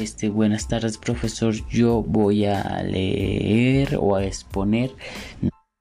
Este, 0.00 0.28
buenas 0.28 0.68
tardes, 0.68 0.98
profesor. 0.98 1.54
Yo 1.70 2.02
voy 2.02 2.44
a 2.44 2.82
leer 2.82 3.96
o 3.98 4.16
a 4.16 4.24
exponer. 4.24 4.90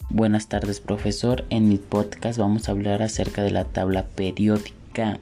Buenas 0.10 0.48
tardes, 0.48 0.80
profesor. 0.80 1.44
En 1.50 1.68
mi 1.68 1.78
podcast 1.78 2.40
vamos 2.40 2.70
a 2.70 2.72
hablar 2.72 3.02
acerca 3.02 3.44
de 3.44 3.52
la 3.52 3.66
tabla 3.66 4.06
periódica 4.06 5.20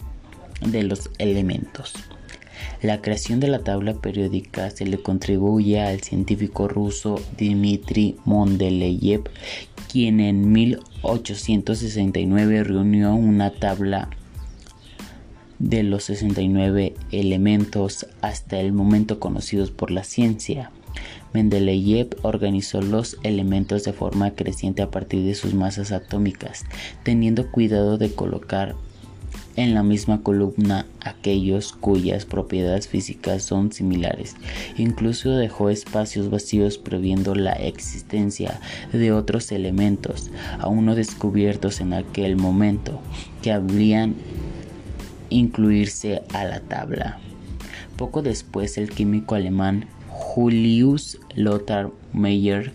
de 0.61 0.83
los 0.83 1.09
elementos. 1.17 1.93
La 2.83 3.01
creación 3.01 3.39
de 3.39 3.47
la 3.47 3.63
tabla 3.63 3.95
periódica 3.95 4.69
se 4.69 4.85
le 4.85 5.01
contribuye 5.01 5.81
al 5.81 6.01
científico 6.01 6.67
ruso 6.67 7.19
Dmitry 7.35 8.17
Mendeleev, 8.25 9.23
quien 9.91 10.19
en 10.19 10.51
1869 10.51 12.63
reunió 12.63 13.15
una 13.15 13.49
tabla 13.49 14.09
de 15.63 15.81
los 15.81 16.03
69 16.03 16.93
elementos 17.11 18.05
hasta 18.21 18.59
el 18.59 18.73
momento 18.73 19.21
conocidos 19.21 19.71
por 19.71 19.91
la 19.91 20.03
ciencia. 20.03 20.71
Mendeleev 21.33 22.17
organizó 22.21 22.81
los 22.81 23.17
elementos 23.23 23.85
de 23.85 23.93
forma 23.93 24.31
creciente 24.31 24.81
a 24.81 24.91
partir 24.91 25.23
de 25.23 25.35
sus 25.35 25.53
masas 25.53 25.93
atómicas, 25.93 26.65
teniendo 27.03 27.49
cuidado 27.49 27.97
de 27.97 28.13
colocar 28.13 28.75
en 29.55 29.73
la 29.73 29.83
misma 29.83 30.21
columna 30.21 30.85
aquellos 30.99 31.73
cuyas 31.73 32.25
propiedades 32.25 32.89
físicas 32.89 33.43
son 33.43 33.71
similares. 33.71 34.35
Incluso 34.77 35.31
dejó 35.31 35.69
espacios 35.69 36.29
vacíos 36.29 36.77
previendo 36.77 37.35
la 37.35 37.53
existencia 37.53 38.59
de 38.91 39.11
otros 39.11 39.51
elementos 39.51 40.29
aún 40.59 40.85
no 40.85 40.95
descubiertos 40.95 41.79
en 41.79 41.93
aquel 41.93 42.35
momento 42.35 42.99
que 43.41 43.51
habrían 43.51 44.15
incluirse 45.33 46.21
a 46.33 46.45
la 46.45 46.59
tabla. 46.61 47.19
Poco 47.97 48.21
después 48.21 48.77
el 48.77 48.89
químico 48.89 49.35
alemán 49.35 49.85
Julius 50.09 51.19
Lothar 51.35 51.91
Meyer 52.13 52.73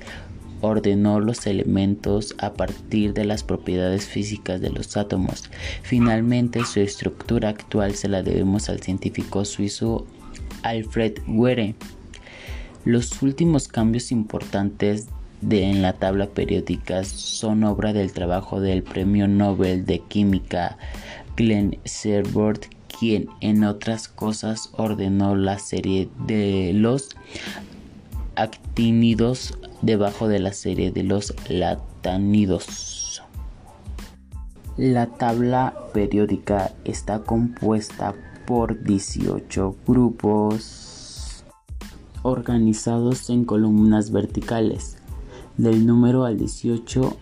ordenó 0.60 1.20
los 1.20 1.47
elementos 1.47 2.34
a 2.38 2.55
partir 2.55 3.14
de 3.14 3.24
las 3.24 3.44
propiedades 3.44 4.06
físicas 4.06 4.60
de 4.60 4.70
los 4.70 4.97
átomos. 4.97 5.50
Finalmente 5.82 6.64
su 6.64 6.80
estructura 6.80 7.50
actual 7.50 7.94
se 7.94 8.08
la 8.08 8.22
debemos 8.22 8.69
al 8.69 8.80
científico 8.80 9.44
suizo 9.44 10.06
Alfred 10.62 11.19
Were. 11.28 11.75
Los 12.84 13.22
últimos 13.22 13.69
cambios 13.69 14.10
importantes 14.10 15.08
de, 15.41 15.64
en 15.64 15.82
la 15.82 15.92
tabla 15.92 16.27
periódica 16.27 17.04
son 17.04 17.62
obra 17.62 17.92
del 17.92 18.12
trabajo 18.12 18.60
del 18.60 18.82
Premio 18.82 19.28
Nobel 19.28 19.86
de 19.86 20.00
Química 20.00 20.77
Glenn 21.39 21.78
Serbord, 21.84 22.62
quien 22.98 23.28
en 23.41 23.62
otras 23.62 24.08
cosas 24.08 24.70
ordenó 24.77 25.36
la 25.36 25.61
serie 25.61 26.11
de 26.27 26.72
los 26.75 27.11
actínidos 28.34 29.56
debajo 29.81 30.27
de 30.27 30.41
la 30.41 30.53
serie 30.53 30.91
de 30.91 31.05
los 31.05 31.33
latanidos. 31.48 33.22
La 34.77 35.06
tabla 35.06 35.75
periódica 35.94 36.72
está 36.84 37.20
compuesta 37.20 38.16
por 38.44 38.83
18 38.83 39.77
grupos 39.86 41.44
organizados 42.22 43.31
en 43.31 43.44
columnas 43.44 44.11
verticales. 44.11 44.97
Del 45.56 45.86
número 45.86 46.25
al 46.25 46.36
18 46.36 47.16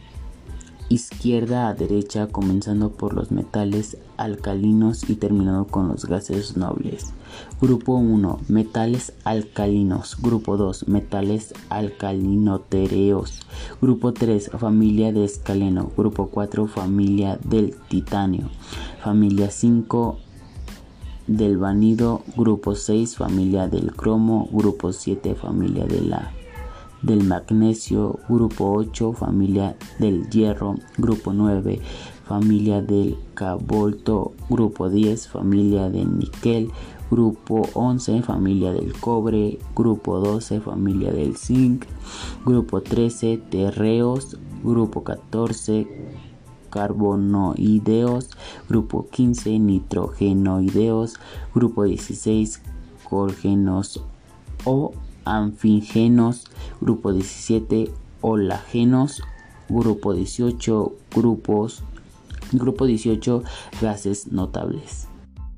izquierda 0.89 1.69
a 1.69 1.75
derecha 1.75 2.29
comenzando 2.29 2.93
por 2.93 3.15
los 3.15 3.31
metales 3.33 3.99
alcalinos 4.17 5.09
y 5.11 5.17
terminando 5.17 5.67
con 5.67 5.89
los 5.89 6.07
gases 6.07 6.57
nobles. 6.57 7.13
Grupo 7.61 7.95
1. 7.95 8.41
Metales 8.49 9.13
alcalinos. 9.25 10.17
Grupo 10.21 10.57
2. 10.57 10.89
Metales 10.89 11.55
alcalinotereos. 11.69 13.41
Grupo 13.81 14.13
3. 14.13 14.53
Familia 14.59 15.13
de 15.13 15.25
escaleno. 15.25 15.91
Grupo 15.97 16.29
4. 16.29 16.67
Familia 16.67 17.39
del 17.43 17.75
titanio. 17.89 18.49
Familia 19.03 19.51
5 19.51 20.19
del 21.27 21.59
vanido. 21.59 22.23
Grupo 22.37 22.75
6. 22.75 23.17
Familia 23.17 23.69
del 23.69 23.93
cromo. 23.93 24.49
Grupo 24.53 24.93
7. 24.93 25.35
Familia 25.35 25.85
de 25.87 26.01
la 26.03 26.33
del 27.03 27.25
magnesio, 27.25 28.19
grupo 28.29 28.73
8 28.73 29.13
familia 29.13 29.77
del 29.99 30.29
hierro, 30.29 30.77
grupo 30.97 31.33
9 31.33 31.81
familia 32.25 32.83
del 32.83 33.17
cobalto, 33.35 34.33
grupo 34.49 34.89
10 34.89 35.29
familia 35.29 35.89
del 35.89 36.19
níquel, 36.19 36.71
grupo 37.11 37.69
11 37.75 38.23
familia 38.23 38.73
del 38.73 38.99
cobre, 38.99 39.59
grupo 39.75 40.19
12 40.19 40.61
familia 40.61 41.13
del 41.13 41.37
zinc, 41.37 41.87
grupo 42.45 42.83
13 42.83 43.39
terreos, 43.49 44.37
grupo 44.65 45.05
14 45.05 45.87
carbonoideos, 46.71 48.31
grupo 48.69 49.07
15 49.11 49.59
nitrogenoideos, 49.61 51.15
grupo 51.55 51.85
16 51.85 52.61
colgenos 53.09 54.03
o 54.65 54.93
anfígenos, 55.27 56.45
grupo 56.81 57.13
17 57.13 57.91
holagenos, 58.23 59.23
grupo 59.69 60.15
18 60.15 60.93
grupos, 61.15 61.83
grupo 62.53 62.87
18 62.87 63.43
gases 63.83 64.33
notables. 64.33 65.09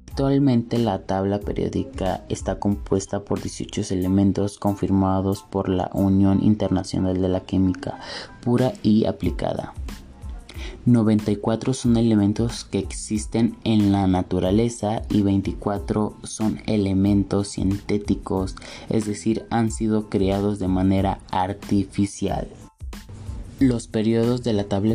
Actualmente 0.09 0.79
la 0.79 1.03
tabla 1.03 1.39
periódica 1.39 2.25
está 2.29 2.59
compuesta 2.59 3.21
por 3.21 3.41
18 3.41 3.95
elementos 3.95 4.59
confirmados 4.59 5.45
por 5.45 5.69
la 5.69 5.91
Unión 5.93 6.43
Internacional 6.43 7.21
de 7.21 7.29
la 7.29 7.41
Química 7.41 8.01
Pura 8.41 8.73
y 8.83 9.05
Aplicada. 9.05 9.75
94 10.93 11.75
son 11.75 11.97
elementos 11.99 12.65
que 12.65 12.79
existen 12.79 13.57
en 13.65 13.93
la 13.93 14.07
naturaleza 14.07 15.03
y 15.11 15.21
24 15.21 16.17
son 16.23 16.63
elementos 16.67 17.49
sintéticos, 17.49 18.57
es 18.89 19.05
decir, 19.05 19.45
han 19.51 19.71
sido 19.71 20.09
creados 20.09 20.59
de 20.59 20.69
manera 20.69 21.21
artificial. 21.31 22.49
Los 23.61 23.87
periodos 23.87 24.43
de 24.45 24.55
la 24.55 24.65
tabla 24.65 24.95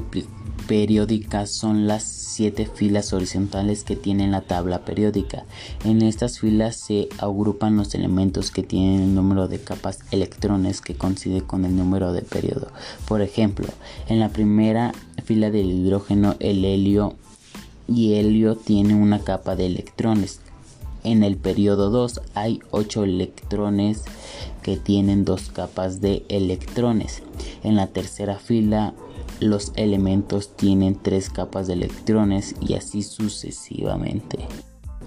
periódica 0.68 1.46
son 1.46 1.88
las 1.88 2.03
siete 2.03 2.66
filas 2.66 3.13
horizontales 3.13 3.84
que 3.84 3.96
tiene 3.96 4.28
la 4.28 4.41
tabla 4.41 4.85
periódica. 4.85 5.46
En 5.84 6.01
estas 6.01 6.40
filas 6.40 6.75
se 6.75 7.09
agrupan 7.19 7.78
los 7.78 7.94
elementos 7.94 8.50
que 8.51 8.63
tienen 8.63 9.02
el 9.02 9.16
número 9.16 9.47
de 9.47 9.59
capas 9.59 10.00
electrones 10.12 10.81
que 10.81 10.96
coincide 10.96 11.41
con 11.41 11.66
el 11.66 11.75
número 11.75 12.13
de 12.13 12.22
periodo. 12.22 12.69
Por 13.07 13.22
ejemplo, 13.22 13.68
en 14.07 14.19
la 14.19 14.29
primera 14.29 14.94
fila 15.23 15.52
del 15.52 15.72
hidrógeno 15.72 16.35
el 16.40 16.66
helio 16.66 17.16
y 17.88 18.16
helio 18.16 18.56
tiene 18.56 18.96
una 18.96 19.19
capa 19.19 19.56
de 19.56 19.68
electrones. 19.68 20.40
En 21.03 21.23
el 21.23 21.35
periodo 21.35 21.90
2 21.90 22.22
hay 22.34 22.62
8 22.72 23.03
electrones 23.03 24.03
que 24.62 24.78
tienen 24.78 25.25
dos 25.25 25.50
capas 25.50 26.00
de 26.00 26.25
electrones. 26.29 27.22
En 27.63 27.75
la 27.75 27.88
tercera 27.88 28.40
fila 28.40 28.94
los 29.39 29.71
elementos 29.75 30.55
tienen 30.55 30.95
tres 31.01 31.29
capas 31.29 31.67
de 31.67 31.73
electrones 31.73 32.55
y 32.61 32.73
así 32.75 33.03
sucesivamente. 33.03 34.39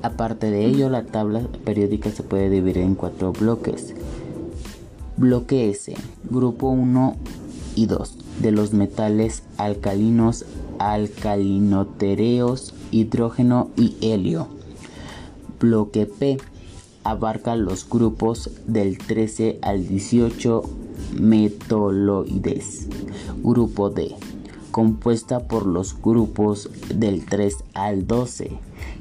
Aparte 0.03 0.51
de 0.51 0.67
ello, 0.67 0.91
la 0.91 1.05
tabla 1.05 1.41
periódica 1.65 2.11
se 2.11 2.23
puede 2.23 2.51
dividir 2.51 2.79
en 2.79 2.95
cuatro 2.95 3.33
bloques. 3.33 3.95
Bloque 5.17 5.71
S, 5.71 5.95
grupo 6.31 6.69
1 6.69 7.17
y 7.75 7.87
2, 7.87 8.19
de 8.43 8.53
los 8.53 8.73
metales 8.73 9.43
alcalinos, 9.57 10.45
alcalinotereos, 10.79 12.75
hidrógeno 12.91 13.71
y 13.77 13.97
helio. 14.03 14.49
Bloque 15.59 16.07
P, 16.07 16.37
abarca 17.03 17.57
los 17.57 17.89
grupos 17.89 18.51
del 18.67 18.99
13 18.99 19.59
al 19.63 19.89
18 19.89 20.63
metaloides. 21.13 22.89
Grupo 23.43 23.91
D, 23.91 24.15
compuesta 24.71 25.41
por 25.41 25.67
los 25.67 26.01
grupos 26.01 26.71
del 26.95 27.25
3 27.25 27.57
al 27.75 28.07
12 28.07 28.51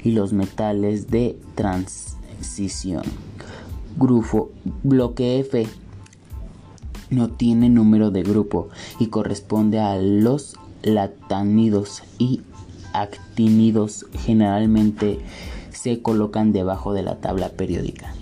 y 0.04 0.12
los 0.12 0.34
metales 0.34 1.10
de 1.10 1.38
transición. 1.56 3.04
Grupo 3.98 4.52
bloque 4.84 5.40
F 5.40 5.68
no 7.10 7.30
tiene 7.30 7.70
número 7.70 8.12
de 8.12 8.24
grupo 8.24 8.70
y 9.00 9.08
corresponde 9.08 9.80
a 9.80 9.98
los 9.98 10.56
latanidos 10.84 12.04
y 12.18 12.42
actinidos 12.94 14.06
generalmente 14.26 15.20
se 15.72 16.02
colocan 16.02 16.52
debajo 16.52 16.94
de 16.94 17.04
la 17.04 17.18
tabla 17.18 17.50
periódica. 17.50 18.14